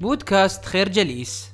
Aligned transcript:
بودكاست 0.00 0.64
خير 0.64 0.88
جليس. 0.88 1.50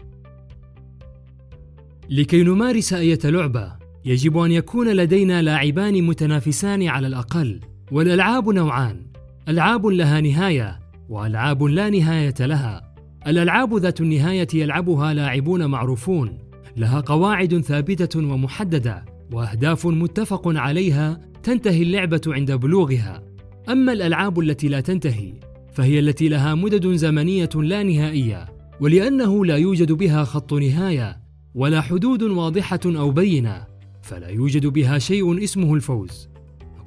لكي 2.11 2.43
نمارس 2.43 2.93
أية 2.93 3.19
لعبة 3.25 3.73
يجب 4.05 4.39
أن 4.39 4.53
يكون 4.53 4.89
لدينا 4.89 5.43
لاعبان 5.43 6.03
متنافسان 6.03 6.89
على 6.89 7.07
الأقل 7.07 7.61
والألعاب 7.93 8.49
نوعان. 8.49 9.07
ألعاب 9.49 9.87
لها 9.87 10.21
نهاية 10.21 10.81
وألعاب 11.09 11.63
لا 11.63 11.91
نهاية 11.91 12.35
لها. 12.41 12.95
الألعاب 13.27 13.75
ذات 13.75 14.01
النهاية 14.01 14.49
يلعبها 14.55 15.15
لاعبون 15.15 15.67
معروفون. 15.67 16.39
لها 16.77 17.01
قواعد 17.01 17.61
ثابتة 17.61 18.19
ومحددة 18.19 19.05
وأهداف 19.33 19.87
متفق 19.87 20.43
عليها 20.47 21.21
تنتهي 21.43 21.83
اللعبة 21.83 22.21
عند 22.27 22.53
بلوغها. 22.53 23.23
أما 23.69 23.93
الألعاب 23.93 24.41
التي 24.41 24.69
لا 24.69 24.81
تنتهي 24.81 25.52
فهي 25.73 25.99
التي 25.99 26.29
لها 26.29 26.55
مدد 26.55 26.95
زمنية 26.95 27.51
لا 27.55 27.83
نهائية 27.83 28.47
ولأنه 28.81 29.45
لا 29.45 29.57
يوجد 29.57 29.93
بها 29.93 30.25
خط 30.25 30.53
نهاية 30.53 31.21
ولا 31.55 31.81
حدود 31.81 32.23
واضحة 32.23 32.81
أو 32.87 33.11
بينة 33.11 33.67
فلا 34.03 34.29
يوجد 34.29 34.67
بها 34.67 34.99
شيء 34.99 35.45
اسمه 35.45 35.75
الفوز 35.75 36.29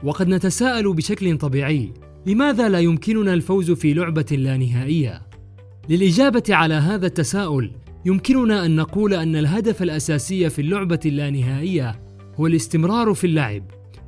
وقد 0.04 0.28
نتساءل 0.28 0.94
بشكل 0.94 1.38
طبيعي 1.38 1.94
لماذا 2.26 2.70
لا 2.70 2.80
يمكننا 2.80 3.34
الفوز 3.34 3.72
في 3.72 3.94
لعبة 3.94 4.26
لا 4.32 4.58
نهائية؟ 4.58 5.22
للإجابة 5.90 6.44
على 6.50 6.74
هذا 6.74 7.08
التساؤل 7.08 7.72
يمكننا 8.06 8.66
أن 8.66 8.76
نقول 8.76 9.14
أن 9.14 9.36
الهدف 9.36 9.84
الأساسي 9.84 10.50
في 10.50 10.62
اللعبة 10.62 11.00
اللانهائية 11.06 12.02
هو 12.36 12.48
الاستمرار 12.48 13.14
في 13.14 13.28
اللعب 13.28 13.64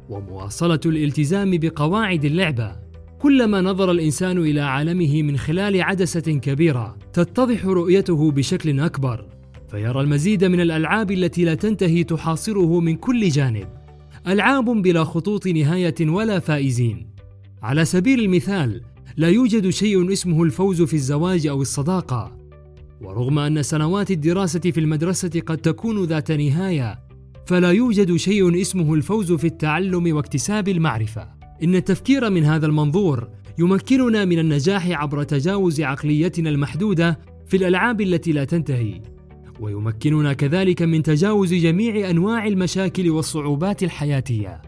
ومواصلة 0.09 0.79
الالتزام 0.85 1.57
بقواعد 1.57 2.25
اللعبة 2.25 2.86
كلما 3.19 3.61
نظر 3.61 3.91
الإنسان 3.91 4.37
إلى 4.37 4.61
عالمه 4.61 5.21
من 5.21 5.37
خلال 5.37 5.81
عدسة 5.81 6.19
كبيرة 6.19 6.97
تتضح 7.13 7.65
رؤيته 7.65 8.31
بشكل 8.31 8.79
أكبر 8.79 9.25
فيرى 9.71 10.01
المزيد 10.01 10.43
من 10.45 10.61
الألعاب 10.61 11.11
التي 11.11 11.45
لا 11.45 11.53
تنتهي 11.53 12.03
تحاصره 12.03 12.79
من 12.79 12.95
كل 12.95 13.29
جانب 13.29 13.67
ألعاب 14.27 14.65
بلا 14.65 15.03
خطوط 15.03 15.47
نهاية 15.47 15.95
ولا 16.01 16.39
فائزين. 16.39 17.07
على 17.63 17.85
سبيل 17.85 18.19
المثال 18.19 18.81
لا 19.17 19.29
يوجد 19.29 19.69
شيء 19.69 20.13
اسمه 20.13 20.43
الفوز 20.43 20.81
في 20.81 20.93
الزواج 20.93 21.47
أو 21.47 21.61
الصداقة 21.61 22.37
ورغم 23.01 23.39
أن 23.39 23.63
سنوات 23.63 24.11
الدراسة 24.11 24.59
في 24.59 24.79
المدرسة 24.79 25.41
قد 25.45 25.57
تكون 25.57 26.03
ذات 26.03 26.31
نهاية 26.31 26.99
فلا 27.45 27.71
يوجد 27.71 28.15
شيء 28.15 28.61
اسمه 28.61 28.93
الفوز 28.93 29.33
في 29.33 29.47
التعلم 29.47 30.15
واكتساب 30.15 30.67
المعرفة. 30.67 31.36
إن 31.63 31.75
التفكير 31.75 32.29
من 32.29 32.43
هذا 32.43 32.65
المنظور 32.65 33.29
يمكننا 33.59 34.25
من 34.25 34.39
النجاح 34.39 34.87
عبر 34.87 35.23
تجاوز 35.23 35.81
عقليتنا 35.81 36.49
المحدودة 36.49 37.19
في 37.47 37.57
الألعاب 37.57 38.01
التي 38.01 38.31
لا 38.31 38.43
تنتهي. 38.43 39.01
ويمكننا 39.59 40.33
كذلك 40.33 40.81
من 40.81 41.03
تجاوز 41.03 41.53
جميع 41.53 42.09
أنواع 42.09 42.47
المشاكل 42.47 43.09
والصعوبات 43.09 43.83
الحياتية. 43.83 44.61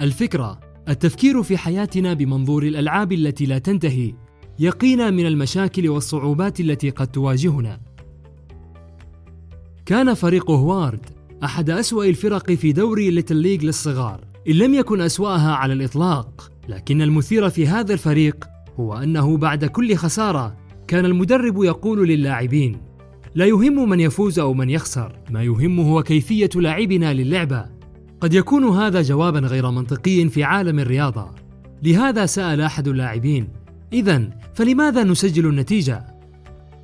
الفكرة 0.00 0.60
التفكير 0.88 1.42
في 1.42 1.56
حياتنا 1.56 2.14
بمنظور 2.14 2.62
الألعاب 2.62 3.12
التي 3.12 3.46
لا 3.46 3.58
تنتهي 3.58 4.14
يقينا 4.58 5.10
من 5.10 5.26
المشاكل 5.26 5.88
والصعوبات 5.88 6.60
التي 6.60 6.90
قد 6.90 7.06
تواجهنا. 7.06 7.80
كان 9.86 10.14
فريق 10.14 10.50
هوارد 10.50 11.06
أحد 11.44 11.70
أسوأ 11.70 12.04
الفرق 12.04 12.52
في 12.52 12.72
دوري 12.72 13.10
ليتل 13.10 13.36
ليج 13.36 13.64
للصغار. 13.64 14.35
إن 14.48 14.54
لم 14.54 14.74
يكن 14.74 15.00
أسواها 15.00 15.52
على 15.54 15.72
الإطلاق 15.72 16.52
لكن 16.68 17.02
المثير 17.02 17.50
في 17.50 17.66
هذا 17.66 17.92
الفريق 17.92 18.44
هو 18.80 18.94
أنه 18.94 19.36
بعد 19.36 19.64
كل 19.64 19.96
خسارة 19.96 20.56
كان 20.88 21.04
المدرب 21.04 21.64
يقول 21.64 22.08
للاعبين 22.08 22.80
لا 23.34 23.46
يهم 23.46 23.88
من 23.88 24.00
يفوز 24.00 24.38
أو 24.38 24.54
من 24.54 24.70
يخسر 24.70 25.18
ما 25.30 25.42
يهم 25.42 25.80
هو 25.80 26.02
كيفية 26.02 26.50
لعبنا 26.54 27.14
للعبة. 27.14 27.66
قد 28.20 28.34
يكون 28.34 28.64
هذا 28.64 29.02
جوابا 29.02 29.38
غير 29.38 29.70
منطقي 29.70 30.28
في 30.28 30.44
عالم 30.44 30.78
الرياضة. 30.78 31.30
لهذا 31.82 32.26
سأل 32.26 32.60
أحد 32.60 32.88
اللاعبين 32.88 33.48
اذا 33.92 34.30
فلماذا 34.54 35.04
نسجل 35.04 35.46
النتيجة؟ 35.46 36.06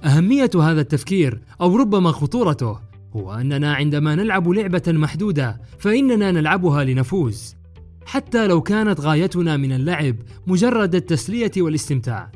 أهمية 0.05 0.51
هذا 0.55 0.81
التفكير 0.81 1.41
أو 1.61 1.77
ربما 1.77 2.13
خطورته 2.13 2.79
هو 3.17 3.35
أننا 3.35 3.75
عندما 3.75 4.15
نلعب 4.15 4.49
لعبة 4.49 4.83
محدودة 4.89 5.61
فإننا 5.79 6.31
نلعبها 6.31 6.85
لنفوز. 6.85 7.57
حتى 8.07 8.47
لو 8.47 8.61
كانت 8.61 9.01
غايتنا 9.01 9.57
من 9.57 9.73
اللعب 9.73 10.17
مجرد 10.47 10.95
التسلية 10.95 11.53
والاستمتاع. 11.57 12.33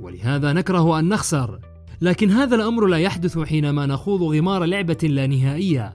ولهذا 0.00 0.52
نكره 0.52 0.98
أن 0.98 1.08
نخسر. 1.08 1.58
لكن 2.00 2.30
هذا 2.30 2.54
الأمر 2.54 2.86
لا 2.86 2.96
يحدث 2.96 3.38
حينما 3.38 3.86
نخوض 3.86 4.22
غمار 4.22 4.64
لعبة 4.64 4.98
لا 5.02 5.26
نهائية. 5.26 5.92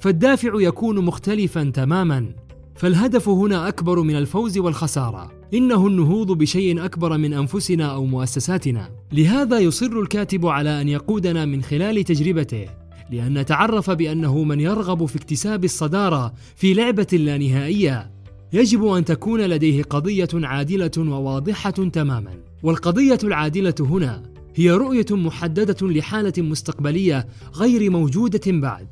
فالدافع 0.00 0.50
يكون 0.54 1.04
مختلفا 1.04 1.70
تماما. 1.74 2.34
فالهدف 2.74 3.28
هنا 3.28 3.68
أكبر 3.68 4.02
من 4.02 4.16
الفوز 4.16 4.58
والخسارة. 4.58 5.32
إنه 5.54 5.86
النهوض 5.86 6.32
بشيء 6.32 6.84
أكبر 6.84 7.18
من 7.18 7.32
أنفسنا 7.32 7.84
أو 7.84 8.04
مؤسساتنا. 8.04 8.90
لهذا 9.12 9.58
يصر 9.58 9.86
الكاتب 9.86 10.46
على 10.46 10.80
أن 10.80 10.88
يقودنا 10.88 11.44
من 11.44 11.62
خلال 11.62 12.04
تجربته. 12.04 12.81
لأن 13.12 13.38
نتعرف 13.38 13.90
بأنه 13.90 14.44
من 14.44 14.60
يرغب 14.60 15.06
في 15.06 15.16
اكتساب 15.16 15.64
الصدارة 15.64 16.34
في 16.56 16.74
لعبة 16.74 17.06
لا 17.12 17.38
نهائية 17.38 18.10
يجب 18.52 18.86
أن 18.86 19.04
تكون 19.04 19.40
لديه 19.40 19.82
قضية 19.82 20.28
عادلة 20.34 20.90
وواضحة 20.98 21.70
تماما 21.70 22.34
والقضية 22.62 23.18
العادلة 23.24 23.74
هنا 23.80 24.22
هي 24.54 24.70
رؤية 24.70 25.06
محددة 25.10 25.88
لحالة 25.88 26.32
مستقبلية 26.38 27.26
غير 27.54 27.90
موجودة 27.90 28.40
بعد. 28.46 28.88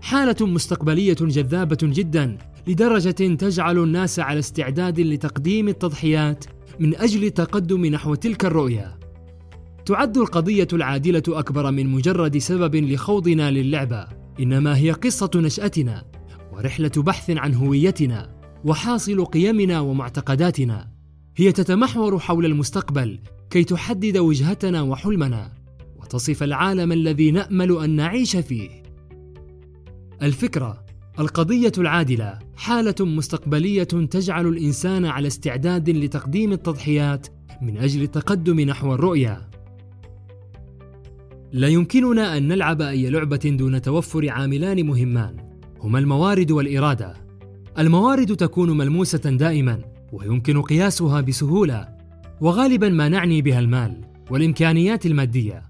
حالة 0.00 0.46
مستقبلية 0.46 1.16
جذابة 1.20 1.78
جدا 1.82 2.38
لدرجة 2.66 3.34
تجعل 3.34 3.78
الناس 3.78 4.18
على 4.18 4.38
استعداد 4.38 5.00
لتقديم 5.00 5.68
التضحيات 5.68 6.44
من 6.80 6.96
أجل 6.96 7.24
التقدم 7.24 7.86
نحو 7.86 8.14
تلك 8.14 8.44
الرؤية. 8.44 9.03
تعد 9.86 10.18
القضية 10.18 10.68
العادلة 10.72 11.22
أكبر 11.28 11.70
من 11.70 11.86
مجرد 11.86 12.38
سبب 12.38 12.76
لخوضنا 12.76 13.50
للعبة، 13.50 14.06
إنما 14.40 14.76
هي 14.76 14.90
قصة 14.90 15.30
نشأتنا 15.34 16.04
ورحلة 16.52 16.92
بحث 16.96 17.30
عن 17.30 17.54
هويتنا 17.54 18.34
وحاصل 18.64 19.24
قيمنا 19.24 19.80
ومعتقداتنا. 19.80 20.88
هي 21.36 21.52
تتمحور 21.52 22.18
حول 22.18 22.46
المستقبل 22.46 23.20
كي 23.50 23.64
تحدد 23.64 24.18
وجهتنا 24.18 24.82
وحلمنا 24.82 25.52
وتصف 25.96 26.42
العالم 26.42 26.92
الذي 26.92 27.30
نأمل 27.30 27.78
أن 27.78 27.90
نعيش 27.90 28.36
فيه. 28.36 28.82
الفكرة 30.22 30.84
القضية 31.18 31.72
العادلة 31.78 32.38
حالة 32.56 32.94
مستقبلية 33.00 33.84
تجعل 33.84 34.46
الإنسان 34.46 35.04
على 35.04 35.26
استعداد 35.26 35.90
لتقديم 35.90 36.52
التضحيات 36.52 37.26
من 37.62 37.78
أجل 37.78 38.02
التقدم 38.02 38.60
نحو 38.60 38.94
الرؤية. 38.94 39.53
لا 41.54 41.68
يمكننا 41.68 42.36
أن 42.36 42.48
نلعب 42.48 42.82
أي 42.82 43.10
لعبة 43.10 43.36
دون 43.36 43.82
توفر 43.82 44.30
عاملان 44.30 44.86
مهمان. 44.86 45.36
هما 45.80 45.98
الموارد 45.98 46.50
والإرادة. 46.50 47.14
الموارد 47.78 48.36
تكون 48.36 48.76
ملموسة 48.76 49.18
دائما 49.18 49.80
ويمكن 50.12 50.62
قياسها 50.62 51.20
بسهولة. 51.20 51.88
وغالبا 52.40 52.88
ما 52.88 53.08
نعني 53.08 53.42
بها 53.42 53.58
المال 53.58 54.00
والإمكانيات 54.30 55.06
المادية. 55.06 55.62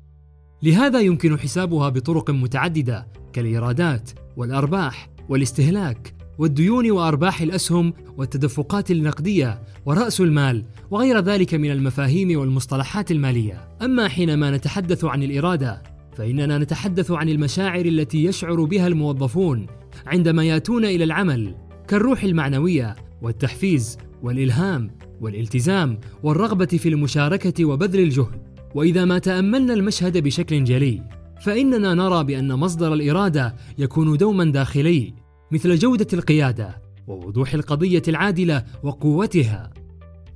لهذا 0.63 1.01
يمكن 1.01 1.39
حسابها 1.39 1.89
بطرق 1.89 2.31
متعددة 2.31 3.07
كالإيرادات 3.33 4.11
والأرباح 4.37 5.11
والاستهلاك. 5.29 6.15
والديون 6.39 6.91
وأرباح 6.91 7.41
الأسهم 7.41 7.93
والتدفقات 8.17 8.91
النقدية 8.91 9.63
ورأس 9.87 10.21
المال 10.21 10.65
وغير 10.91 11.21
ذلك 11.21 11.55
من 11.55 11.71
المفاهيم 11.71 12.39
والمصطلحات 12.41 13.11
المالية. 13.11 13.69
أما 13.83 14.09
حينما 14.09 14.51
نتحدث 14.51 15.05
عن 15.05 15.23
الإرادة 15.23 15.83
فإننا 16.17 16.59
نتحدث 16.59 17.11
عن 17.11 17.29
المشاعر 17.29 17.87
التي 17.87 18.25
يشعر 18.25 18.65
بها 18.65 18.87
الموظفون 18.87 19.67
عندما 20.07 20.45
يأتون 20.45 20.85
إلى 20.85 21.05
العمل 21.05 21.55
كالروح 21.89 22.25
المعنوية 22.25 22.97
والتحفيز 23.23 23.99
والإلهام 24.23 24.91
والالتزام 25.21 25.99
والرغبة 26.23 26.67
في 26.67 26.89
المشاركة 26.89 27.65
وبذل 27.65 28.01
الجهد. 28.01 28.45
وإذا 28.75 29.05
ما 29.05 29.19
تأملنا 29.19 29.75
المشهد 29.75 30.19
بشكل 30.19 30.65
جلي 30.65 31.03
فإننا 31.41 31.95
نرى 31.95 32.25
بأن 32.25 32.53
مصدر 32.53 32.95
الإرادة 32.95 33.55
يكون 33.79 34.17
دوما 34.17 34.45
داخلي. 34.45 35.24
مثل 35.51 35.77
جودة 35.77 36.07
القيادة 36.13 36.83
ووضوح 37.07 37.55
القضية 37.55 38.03
العادلة 38.09 38.65
وقوتها. 38.83 39.71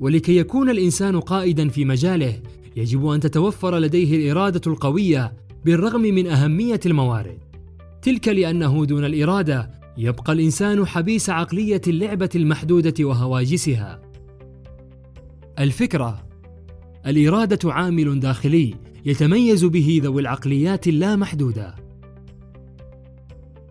ولكي 0.00 0.36
يكون 0.36 0.70
الإنسان 0.70 1.20
قائدا 1.20 1.68
في 1.68 1.84
مجاله 1.84 2.40
يجب 2.76 3.06
أن 3.06 3.20
تتوفر 3.20 3.78
لديه 3.78 4.16
الإرادة 4.16 4.60
القوية 4.66 5.32
بالرغم 5.64 6.00
من 6.00 6.26
أهمية 6.26 6.80
الموارد. 6.86 7.38
تلك 8.02 8.28
لأنه 8.28 8.84
دون 8.84 9.04
الإرادة 9.04 9.70
يبقى 9.98 10.32
الإنسان 10.32 10.86
حبيس 10.86 11.30
عقلية 11.30 11.80
اللعبة 11.86 12.30
المحدودة 12.34 13.04
وهواجسها. 13.04 14.00
الفكرة 15.58 16.26
الإرادة 17.06 17.72
عامل 17.72 18.20
داخلي 18.20 18.74
يتميز 19.04 19.64
به 19.64 20.00
ذوي 20.04 20.20
العقليات 20.20 20.88
اللامحدودة. 20.88 21.74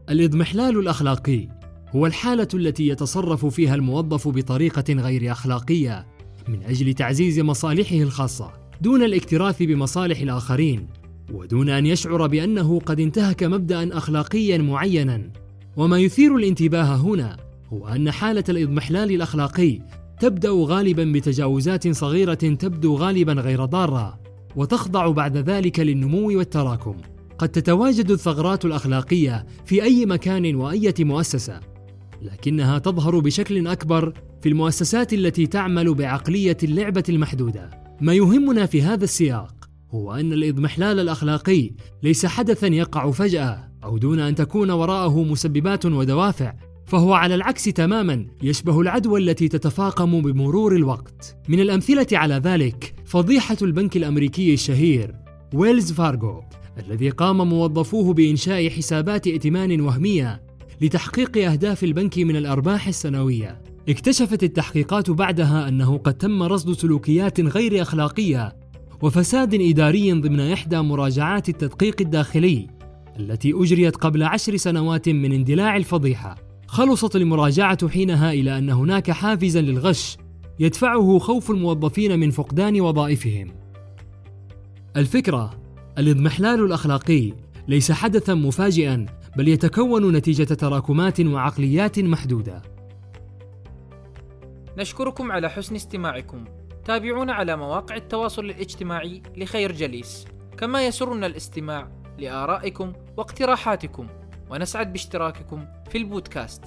الإضمحلال 0.10 0.80
الأخلاقي 0.80 1.48
هو 1.96 2.06
الحالة 2.06 2.48
التي 2.54 2.88
يتصرف 2.88 3.46
فيها 3.46 3.76
الموظف 3.76 4.28
بطريقة 4.28 4.94
غير 4.94 5.32
أخلاقية 5.32 6.08
من 6.48 6.64
أجل 6.64 6.94
تعزيز 6.94 7.40
مصالحه 7.40 7.96
الخاصة 7.96 8.54
دون 8.82 9.04
الاكتراث 9.04 9.64
بمصالح 9.64 10.20
الآخرين 10.20 10.88
ودون 11.34 11.70
أن 11.70 11.86
يشعر 11.86 12.28
بأنه 12.28 12.80
قد 12.80 13.00
انتهك 13.00 13.44
مبدأ 13.44 13.98
أخلاقيا 13.98 14.58
معينا. 14.58 15.32
وما 15.78 16.00
يثير 16.00 16.36
الانتباه 16.36 16.96
هنا 16.96 17.38
هو 17.74 17.88
أن 17.88 18.12
حالة 18.12 18.44
الإضمحلال 18.50 19.12
الأخلاقي 19.12 19.80
تبدأ 20.20 20.50
غالبا 20.52 21.04
بتجاوزات 21.04 21.88
صغيرة 21.88 22.34
تبدو 22.34 22.96
غالبا 22.96 23.34
غير 23.34 23.66
ضارة 23.66 24.20
وتخضع 24.56 25.08
بعد 25.08 25.38
ذلك 25.38 25.80
للنمو 25.80 26.38
والتراكم. 26.38 26.96
قد 27.38 27.50
تتواجد 27.50 28.12
الثغرات 28.12 28.66
الأخلاقية 28.66 29.46
في 29.66 29.84
أي 29.84 30.06
مكان 30.06 30.56
وأية 30.56 30.96
مؤسسة 31.00 31.60
لكنها 32.22 32.80
تظهر 32.80 33.20
بشكل 33.20 33.68
أكبر 33.68 34.14
في 34.42 34.50
المؤسسات 34.50 35.14
التي 35.14 35.48
تعمل 35.48 35.94
بعقلية 35.94 36.58
اللعبة 36.64 37.04
المحدودة. 37.10 37.70
ما 38.02 38.14
يهمنا 38.14 38.66
في 38.66 38.82
هذا 38.82 39.04
السياق 39.04 39.70
هو 39.92 40.14
أن 40.14 40.34
الإضمحلال 40.34 41.00
الأخلاقي 41.00 41.72
ليس 42.04 42.26
حدثا 42.26 42.68
يقع 42.68 43.12
فجأة 43.12 43.72
أو 43.84 43.98
دون 43.98 44.20
أن 44.20 44.36
تكون 44.36 44.72
وراءه 44.72 45.24
مسببات 45.24 45.86
ودوافع 45.86 46.54
فهو 46.86 47.14
على 47.14 47.36
العكس 47.36 47.64
تماما 47.64 48.26
يشبه 48.44 48.82
العدوى 48.82 49.20
التي 49.20 49.48
تتفاقم 49.48 50.22
بمرور 50.22 50.76
الوقت. 50.76 51.38
من 51.50 51.60
الأمثلة 51.60 52.08
على 52.12 52.36
ذلك 52.36 52.94
فضيحة 53.06 53.58
البنك 53.62 53.98
الأمريكي 53.98 54.54
الشهير 54.54 55.16
ويلز 55.54 55.92
فارغو 55.92 56.44
الذي 56.80 57.10
قام 57.10 57.50
موظفوه 57.50 58.14
بإنشاء 58.14 58.70
حسابات 58.70 59.28
ائتمان 59.28 59.82
وهمية 59.82 60.42
لتحقيق 60.82 61.38
أهداف 61.38 61.84
البنك 61.84 62.18
من 62.18 62.36
الأرباح 62.36 62.88
السنوية. 62.88 63.62
اكتشفت 63.90 64.44
التحقيقات 64.44 65.10
بعدها 65.10 65.68
أنه 65.68 65.98
قد 65.98 66.14
تم 66.14 66.44
رصد 66.44 66.72
سلوكيات 66.72 67.40
غير 67.40 67.82
أخلاقية 67.82 68.56
وفساد 69.02 69.54
إداري 69.54 70.12
ضمن 70.14 70.40
إحدى 70.40 70.78
مراجعات 70.78 71.50
التدقيق 71.50 71.96
الداخلي 72.02 72.68
التي 73.20 73.54
أجريت 73.54 73.96
قبل 73.96 74.24
عشر 74.24 74.58
سنوات 74.58 75.10
من 75.10 75.32
اندلاع 75.32 75.78
الفضيحة. 75.78 76.36
خلصت 76.68 77.16
المراجعة 77.16 77.88
حينها 77.88 78.34
إلى 78.34 78.58
أن 78.58 78.70
هناك 78.70 79.12
حافزا 79.12 79.62
للغش 79.62 80.18
يدفعه 80.60 81.20
خوف 81.20 81.52
الموظفين 81.52 82.20
من 82.20 82.32
فقدان 82.32 82.82
وظائفهم. 82.82 83.48
الفكرة 84.98 85.67
الاضمحلال 85.98 86.66
الأخلاقي. 86.66 87.34
ليس 87.68 87.92
حدثا 87.92 88.34
مفاجئا 88.34 89.06
بل 89.38 89.48
يتكون 89.48 90.12
نتيجة 90.16 90.54
تراكمات 90.54 91.22
وعقليات 91.22 92.00
محدودة. 92.00 92.62
نشكركم 94.78 95.32
على 95.32 95.50
حسن 95.50 95.76
استماعكم. 95.76 96.46
تابعونا 96.86 97.34
على 97.34 97.58
مواقع 97.58 97.96
التواصل 97.96 98.46
الاجتماعي 98.46 99.22
لخير 99.38 99.72
جليس. 99.72 100.26
كما 100.58 100.88
يسرنا 100.88 101.28
الاستماع 101.28 101.92
لآرائكم 102.20 102.94
واقتراحاتكم. 103.18 104.08
ونسعد 104.50 104.92
باشتراككم 104.92 105.66
في 105.90 105.98
البودكاست. 105.98 106.64